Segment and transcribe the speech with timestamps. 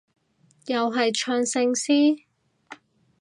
[0.65, 2.23] 又係唱聖詩？